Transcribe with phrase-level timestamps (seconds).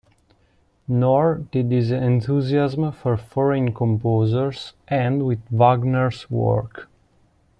[0.87, 6.89] Nor did his enthusiasm for foreign composers end with Wagner's work.